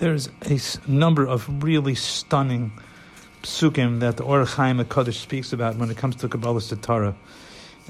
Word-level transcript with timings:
there's 0.00 0.28
a 0.42 0.90
number 0.90 1.26
of 1.26 1.62
really 1.62 1.94
stunning 1.94 2.72
psukim 3.42 4.00
that 4.00 4.16
the 4.16 4.24
Or 4.24 4.44
Chaim 4.44 4.78
HaKadosh 4.78 5.14
speaks 5.14 5.52
about 5.52 5.76
when 5.76 5.90
it 5.90 5.96
comes 5.96 6.16
to 6.16 6.28
Kabbalah 6.28 6.60
Torah. 6.60 7.14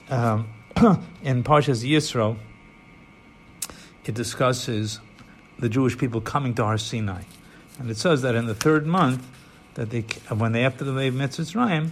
Um, 0.08 0.48
in 1.22 1.44
Parshas 1.44 1.88
Yisro, 1.88 2.36
it 4.04 4.14
discusses 4.14 4.98
the 5.58 5.68
Jewish 5.68 5.96
people 5.96 6.20
coming 6.20 6.54
to 6.54 6.64
Har 6.64 6.78
Sinai. 6.78 7.22
And 7.78 7.90
it 7.90 7.96
says 7.96 8.22
that 8.22 8.34
in 8.34 8.46
the 8.46 8.54
third 8.54 8.86
month, 8.86 9.26
that 9.74 9.90
they, 9.90 10.02
when 10.34 10.52
they 10.52 10.64
after 10.64 10.84
the 10.84 10.92
Lev 10.92 11.14
Mitzrayim, 11.14 11.90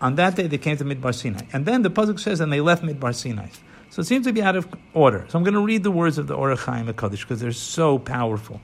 on 0.00 0.16
that 0.16 0.34
day 0.34 0.48
they 0.48 0.58
came 0.58 0.76
to 0.76 0.84
Midbar 0.84 1.14
Sinai. 1.14 1.46
And 1.52 1.64
then 1.64 1.82
the 1.82 1.90
Pasuk 1.90 2.18
says, 2.18 2.40
and 2.40 2.52
they 2.52 2.60
left 2.60 2.82
Midbar 2.82 3.14
Sinai. 3.14 3.48
So 3.90 4.00
it 4.00 4.06
seems 4.06 4.26
to 4.26 4.32
be 4.32 4.42
out 4.42 4.56
of 4.56 4.66
order. 4.92 5.24
So 5.28 5.38
I'm 5.38 5.44
going 5.44 5.54
to 5.54 5.60
read 5.60 5.84
the 5.84 5.92
words 5.92 6.18
of 6.18 6.26
the 6.26 6.34
Or 6.34 6.54
Chaim 6.56 6.86
HaKadosh 6.86 7.20
because 7.20 7.40
they're 7.40 7.52
so 7.52 8.00
powerful. 8.00 8.60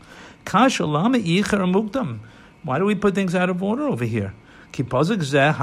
Kasha 0.51 0.85
lama 0.85 1.17
mukdam. 1.17 2.19
Why 2.65 2.81
do 2.81 2.85
we 2.85 2.97
put 2.97 3.15
things 3.15 3.37
out 3.37 3.51
of 3.51 3.63
order 3.63 3.87
over 3.87 4.05
here? 4.05 4.35
Ki 4.73 4.83
pasuk 4.83 5.19
zeh 5.19 5.55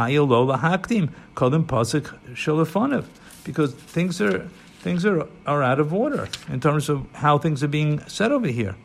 kodim 1.36 1.66
pasuk 1.66 2.18
shalafonav. 2.34 3.04
Because 3.44 3.73
things 3.73 4.22
are 4.22 4.48
things 4.80 5.05
are, 5.05 5.28
are 5.45 5.62
out 5.62 5.81
of 5.81 5.94
order 5.94 6.30
in 6.48 6.62
terms 6.62 6.88
of 6.88 7.05
how 7.12 7.38
things 7.38 7.66
are 7.66 7.68
being 7.68 8.00
said 8.08 8.31
over 8.31 8.48
here. 8.48 8.78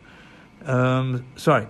Um, 0.64 1.24
sorry. 1.36 1.68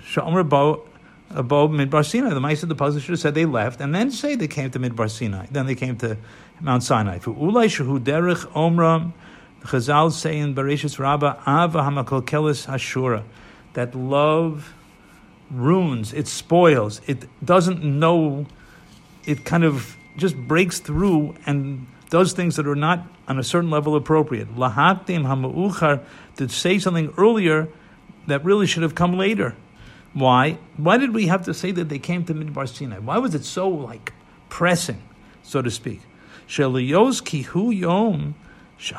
Shomer 0.00 0.48
bo 0.48 0.88
above 1.28 1.68
Midbar 1.68 2.06
Sinai. 2.06 2.30
The 2.30 2.40
mice 2.40 2.62
of 2.62 2.70
the 2.70 2.74
puzzle 2.74 3.02
should 3.02 3.10
have 3.10 3.20
said 3.20 3.34
they 3.34 3.44
left 3.44 3.82
and 3.82 3.94
then 3.94 4.10
say 4.10 4.36
they 4.36 4.48
came 4.48 4.70
to 4.70 4.78
Midbar 4.78 5.10
Sinai. 5.10 5.48
Then 5.50 5.66
they 5.66 5.74
came 5.74 5.98
to 5.98 6.16
Mount 6.62 6.82
Sinai. 6.82 7.18
For 7.18 7.34
Ulai 7.34 7.68
Derech 8.00 8.46
Omram, 8.52 9.12
Chazal 9.62 10.12
say 10.12 10.38
in 10.38 10.54
Bereshis 10.54 10.98
Rabbah, 10.98 11.40
Ava 11.42 11.80
Hamakolkelis 11.80 12.66
Hashura, 12.66 13.24
that 13.74 13.94
love 13.94 14.74
ruins, 15.50 16.12
it 16.12 16.28
spoils, 16.28 17.00
it 17.06 17.24
doesn't 17.44 17.82
know, 17.82 18.46
it 19.24 19.44
kind 19.44 19.64
of 19.64 19.96
just 20.16 20.36
breaks 20.36 20.78
through 20.78 21.34
and 21.46 21.86
does 22.10 22.32
things 22.32 22.56
that 22.56 22.66
are 22.66 22.76
not 22.76 23.06
on 23.26 23.38
a 23.38 23.42
certain 23.42 23.70
level 23.70 23.94
appropriate. 23.94 24.54
Lahaktim 24.56 25.24
Hamauchar, 25.24 26.02
to 26.36 26.48
say 26.48 26.78
something 26.78 27.12
earlier 27.16 27.68
that 28.26 28.44
really 28.44 28.66
should 28.66 28.82
have 28.82 28.94
come 28.94 29.16
later. 29.16 29.54
Why? 30.14 30.58
Why 30.76 30.96
did 30.96 31.14
we 31.14 31.26
have 31.26 31.44
to 31.44 31.54
say 31.54 31.70
that 31.72 31.88
they 31.88 31.98
came 31.98 32.24
to 32.24 32.34
Midbar 32.34 32.68
Sinai? 32.68 32.98
Why 32.98 33.18
was 33.18 33.34
it 33.34 33.44
so 33.44 33.68
like 33.68 34.12
pressing, 34.48 35.02
so 35.42 35.60
to 35.62 35.70
speak? 35.70 36.00
Sheliyos 36.48 37.78
yom 37.78 38.34
This 38.80 38.92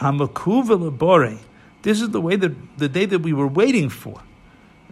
is 2.01 2.09
the 2.09 2.21
way 2.21 2.35
that 2.35 2.77
the 2.77 2.89
day 2.89 3.05
that 3.05 3.19
we 3.19 3.33
were 3.33 3.47
waiting 3.47 3.89
for. 3.89 4.21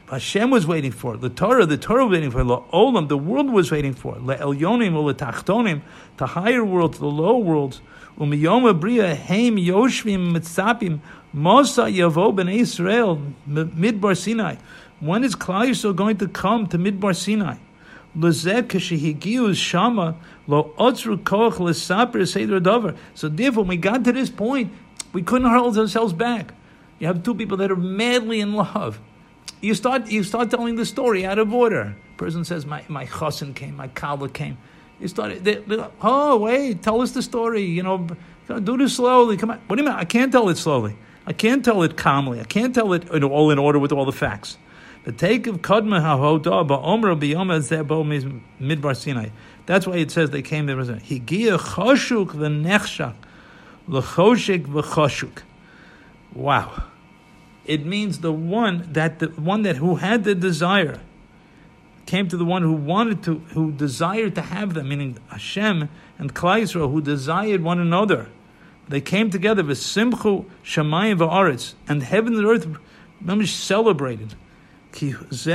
Hashem 0.09 0.49
was 0.49 0.65
waiting 0.65 0.91
for 0.91 1.17
the 1.17 1.29
Torah. 1.29 1.65
The 1.65 1.77
Torah 1.77 2.05
was 2.05 2.13
waiting 2.13 2.31
for 2.31 2.43
the 2.43 2.57
Olam. 2.57 3.09
The 3.09 3.17
world 3.17 3.49
was 3.49 3.71
waiting 3.71 3.93
for 3.93 4.17
le 4.17 4.37
Elyonim 4.37 4.95
or 4.95 5.13
tachtonim, 5.13 5.81
the 6.15 6.27
higher 6.27 6.63
world, 6.63 6.93
the 6.93 7.07
low 7.07 7.37
worlds. 7.37 7.81
Umiyom 8.17 8.79
bria 8.79 9.15
heim 9.15 9.57
yoshvim 9.57 10.31
mitzapim 10.31 11.01
mosa 11.35 11.93
yavo 11.93 12.33
ben 12.33 12.47
Israel 12.47 13.21
midbar 13.49 14.17
Sinai. 14.17 14.55
When 14.99 15.23
is 15.23 15.35
Klal 15.35 15.67
Yisrael 15.67 15.95
going 15.95 16.17
to 16.17 16.27
come 16.27 16.65
to 16.67 16.79
Midbar 16.79 17.15
Sinai? 17.15 17.57
Shama 19.55 20.15
lo. 20.47 20.73
So 23.13 23.29
therefore, 23.29 23.63
when 23.63 23.67
we 23.67 23.77
got 23.77 24.03
to 24.03 24.11
this 24.11 24.29
point, 24.29 24.73
we 25.13 25.21
couldn't 25.21 25.49
hold 25.49 25.77
ourselves 25.77 26.13
back. 26.13 26.53
You 26.99 27.07
have 27.07 27.23
two 27.23 27.35
people 27.35 27.57
that 27.57 27.71
are 27.71 27.75
madly 27.75 28.39
in 28.39 28.53
love. 28.53 28.99
You 29.61 29.73
start, 29.73 30.07
you 30.07 30.23
start 30.23 30.49
telling 30.51 30.75
the 30.75 30.85
story 30.85 31.25
out 31.25 31.39
of 31.39 31.53
order. 31.53 31.95
Person 32.17 32.43
says, 32.43 32.65
"My 32.65 32.83
my 32.87 33.05
chassan 33.05 33.53
came, 33.55 33.75
my 33.75 33.87
kala 33.87 34.29
came." 34.29 34.57
You 34.99 35.07
start, 35.07 35.43
they, 35.43 35.55
they, 35.55 35.85
oh 36.01 36.37
wait, 36.37 36.81
tell 36.81 37.01
us 37.01 37.11
the 37.11 37.21
story. 37.21 37.61
You 37.63 37.83
know, 37.83 38.07
do 38.47 38.77
this 38.77 38.95
slowly. 38.95 39.37
Come 39.37 39.51
on. 39.51 39.59
What 39.67 39.75
do 39.75 39.83
you 39.83 39.89
mean? 39.89 39.97
I 39.97 40.05
can't 40.05 40.31
tell 40.31 40.49
it 40.49 40.57
slowly. 40.57 40.95
I 41.27 41.33
can't 41.33 41.63
tell 41.63 41.83
it 41.83 41.97
calmly. 41.97 42.39
I 42.39 42.45
can't 42.45 42.73
tell 42.73 42.93
it 42.93 43.09
all 43.23 43.51
in 43.51 43.59
order 43.59 43.79
with 43.79 43.91
all 43.91 44.05
the 44.05 44.11
facts. 44.11 44.57
That's 49.65 49.87
why 49.87 49.95
it 49.95 50.11
says 50.11 50.29
they 50.31 50.41
came 50.41 50.65
there. 50.65 50.75
Higia. 50.77 51.57
Wow. 56.33 56.83
It 57.65 57.85
means 57.85 58.19
the 58.19 58.33
one 58.33 58.89
that 58.93 59.19
the 59.19 59.27
one 59.27 59.61
that 59.61 59.77
who 59.77 59.95
had 59.95 60.25
the 60.25 60.35
desire 60.35 60.99
came 62.05 62.27
to 62.27 62.37
the 62.37 62.45
one 62.45 62.63
who 62.63 62.73
wanted 62.73 63.23
to, 63.23 63.39
who 63.53 63.71
desired 63.71 64.35
to 64.35 64.41
have 64.41 64.73
them, 64.73 64.89
meaning 64.89 65.17
Hashem 65.29 65.89
and 66.17 66.33
Klal 66.33 66.61
Yisrael, 66.61 66.91
who 66.91 67.01
desired 67.01 67.61
one 67.61 67.79
another. 67.79 68.27
They 68.89 69.01
came 69.01 69.29
together 69.29 69.63
with 69.63 69.77
Simchu 69.77 70.45
Shemayim 70.63 71.19
v'Aretz, 71.19 71.75
and 71.87 72.03
heaven 72.03 72.35
and 72.35 72.45
earth 72.45 72.67
celebrated. 73.45 74.35
Because 74.99 75.45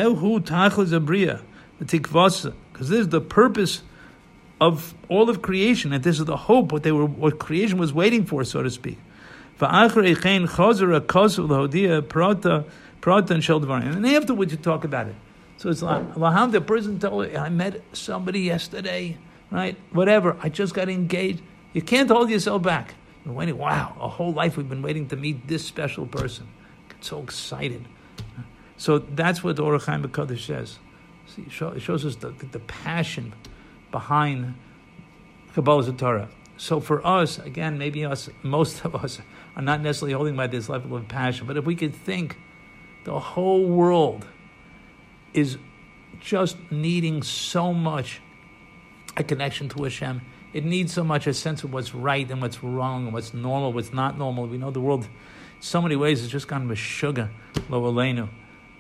this 2.89 3.01
is 3.01 3.09
the 3.09 3.21
purpose 3.21 3.83
of 4.61 4.95
all 5.09 5.29
of 5.29 5.43
creation, 5.43 5.93
and 5.93 6.05
this 6.05 6.21
is 6.21 6.25
the 6.25 6.37
hope 6.37 6.71
what 6.71 6.85
they 6.85 6.93
were, 6.93 7.07
what 7.07 7.41
creation 7.41 7.79
was 7.79 7.93
waiting 7.93 8.25
for, 8.25 8.45
so 8.45 8.63
to 8.63 8.71
speak. 8.71 8.99
And 9.61 9.71
then 9.71 9.85
afterwards, 14.15 14.53
you 14.53 14.59
talk 14.59 14.85
about 14.85 15.09
it. 15.09 15.17
So 15.57 15.71
it's 15.71 15.83
like 15.83 16.53
the 16.53 16.61
person 16.61 16.99
told 16.99 17.35
I 17.35 17.49
met 17.49 17.83
somebody 17.93 18.41
yesterday, 18.41 19.17
right? 19.51 19.77
Whatever. 19.93 20.37
I 20.41 20.49
just 20.49 20.75
got 20.75 20.89
engaged. 20.89 21.43
You 21.73 21.83
can't 21.83 22.09
hold 22.09 22.31
yourself 22.31 22.63
back. 22.63 22.95
You're 23.25 23.35
waiting. 23.35 23.59
Wow, 23.59 23.97
a 24.01 24.09
whole 24.09 24.33
life 24.33 24.57
we've 24.57 24.69
been 24.69 24.83
waiting 24.83 25.09
to 25.09 25.17
meet 25.17 25.49
this 25.49 25.65
special 25.65 26.07
person. 26.07 26.47
Get 26.89 27.05
so 27.05 27.23
excited. 27.23 27.87
So 28.83 28.99
that's 28.99 29.45
what 29.45 29.55
the 29.55 29.63
Or 29.63 29.79
Chaim 29.79 30.03
HaKadosh 30.03 30.45
says. 30.45 30.81
See, 31.29 31.43
it 31.43 31.53
shows 31.53 32.05
us 32.05 32.17
the, 32.17 32.31
the 32.31 32.59
passion 32.59 33.33
behind 33.93 34.57
Kabbalah 35.55 35.93
Torah. 35.93 36.29
So 36.57 36.81
for 36.81 37.07
us, 37.07 37.39
again, 37.39 37.79
maybe 37.79 38.05
us, 38.05 38.29
most 38.43 38.85
of 38.85 38.97
us 38.97 39.21
are 39.55 39.63
not 39.63 39.83
necessarily 39.83 40.15
holding 40.15 40.35
by 40.35 40.49
this 40.49 40.69
level 40.69 40.97
of 40.97 41.07
passion, 41.07 41.47
but 41.47 41.57
if 41.57 41.65
we 41.65 41.77
could 41.77 41.95
think 41.95 42.37
the 43.05 43.21
whole 43.21 43.69
world 43.69 44.27
is 45.33 45.59
just 46.19 46.57
needing 46.73 47.23
so 47.23 47.73
much 47.73 48.21
a 49.17 49.23
connection 49.23 49.69
to 49.69 49.85
Hashem. 49.85 50.23
It 50.53 50.65
needs 50.65 50.93
so 50.93 51.05
much 51.05 51.29
a 51.29 51.35
sense 51.35 51.63
of 51.63 51.73
what's 51.73 51.95
right 51.95 52.29
and 52.29 52.43
what's 52.43 52.65
wrong 52.65 53.05
and 53.05 53.13
what's 53.15 53.33
normal, 53.33 53.73
what's 53.73 53.93
not 53.93 54.19
normal. 54.19 54.49
We 54.49 54.59
know 54.59 54.73
the 54.73 54.81
world, 54.81 55.07
so 55.61 55.81
many 55.81 55.95
ways, 55.95 56.21
has 56.21 56.29
just 56.29 56.49
gone 56.49 56.67
with 56.67 56.79
sugar, 56.79 57.31
lo 57.69 57.79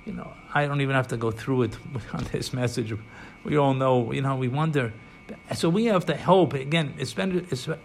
you 0.05 0.13
know, 0.13 0.33
I 0.53 0.67
don't 0.67 0.81
even 0.81 0.95
have 0.95 1.09
to 1.09 1.17
go 1.17 1.31
through 1.31 1.63
it 1.63 1.77
on 2.13 2.25
this 2.33 2.53
message. 2.53 2.95
We 3.45 3.57
all 3.57 3.75
know, 3.75 4.13
you 4.13 4.23
know, 4.23 4.37
we 4.37 4.49
wonder. 4.49 4.93
So 5.55 5.69
we 5.69 5.87
have 5.87 6.07
to 6.07 6.17
hope 6.17 6.55
again. 6.55 6.95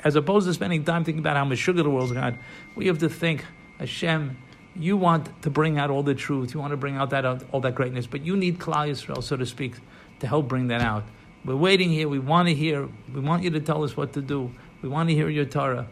As 0.03 0.15
opposed 0.15 0.47
to 0.47 0.53
spending 0.53 0.83
time 0.83 1.03
thinking 1.03 1.19
about 1.19 1.37
how 1.37 1.45
much 1.45 1.59
sugar 1.59 1.83
the 1.83 1.89
world's 1.89 2.11
got, 2.11 2.33
we 2.75 2.87
have 2.87 2.97
to 2.99 3.09
think, 3.09 3.45
Hashem, 3.79 4.37
you 4.75 4.97
want 4.97 5.41
to 5.43 5.49
bring 5.49 5.77
out 5.77 5.89
all 5.89 6.03
the 6.03 6.15
truth. 6.15 6.53
You 6.53 6.59
want 6.59 6.71
to 6.71 6.77
bring 6.77 6.97
out 6.97 7.09
that 7.11 7.25
all 7.51 7.61
that 7.61 7.75
greatness, 7.75 8.07
but 8.07 8.21
you 8.25 8.35
need 8.35 8.59
Klal 8.59 8.89
Yisrael, 8.89 9.23
so 9.23 9.35
to 9.37 9.45
speak, 9.45 9.75
to 10.19 10.27
help 10.27 10.47
bring 10.47 10.67
that 10.67 10.81
out. 10.81 11.03
We're 11.45 11.55
waiting 11.55 11.89
here. 11.89 12.07
We 12.07 12.19
want 12.19 12.47
to 12.47 12.53
hear. 12.53 12.87
We 13.13 13.21
want 13.21 13.43
you 13.43 13.49
to 13.51 13.59
tell 13.59 13.83
us 13.83 13.95
what 13.95 14.13
to 14.13 14.21
do. 14.21 14.51
We 14.81 14.89
want 14.89 15.09
to 15.09 15.15
hear 15.15 15.29
your 15.29 15.45
Torah, 15.45 15.87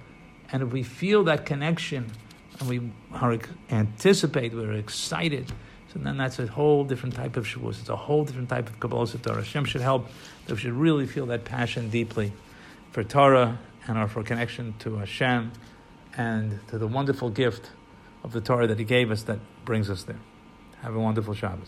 and 0.51 0.61
if 0.61 0.71
we 0.71 0.83
feel 0.83 1.23
that 1.23 1.45
connection, 1.45 2.11
and 2.59 2.69
we 2.69 2.81
are 3.13 3.39
anticipate, 3.71 4.53
we're 4.53 4.73
excited 4.73 5.51
and 5.95 6.05
then 6.05 6.17
that's 6.17 6.39
a 6.39 6.47
whole 6.47 6.83
different 6.83 7.15
type 7.15 7.37
of 7.37 7.45
Shavuos. 7.45 7.79
It's 7.79 7.89
a 7.89 7.95
whole 7.95 8.25
different 8.25 8.49
type 8.49 8.69
of 8.69 8.79
Kabbalah 8.79 9.07
Torah. 9.07 9.37
Hashem 9.37 9.65
should 9.65 9.81
help 9.81 10.07
that 10.45 10.53
we 10.53 10.59
should 10.59 10.73
really 10.73 11.07
feel 11.07 11.25
that 11.27 11.45
passion 11.45 11.89
deeply 11.89 12.33
for 12.91 13.03
Torah 13.03 13.57
and 13.87 13.97
our 13.97 14.07
for 14.07 14.21
connection 14.21 14.75
to 14.79 14.97
Hashem 14.97 15.53
and 16.17 16.59
to 16.67 16.77
the 16.77 16.87
wonderful 16.87 17.29
gift 17.29 17.71
of 18.23 18.33
the 18.33 18.41
Torah 18.41 18.67
that 18.67 18.77
He 18.77 18.85
gave 18.85 19.09
us 19.09 19.23
that 19.23 19.39
brings 19.63 19.89
us 19.89 20.03
there. 20.03 20.19
Have 20.81 20.95
a 20.95 20.99
wonderful 20.99 21.33
Shabbos. 21.33 21.63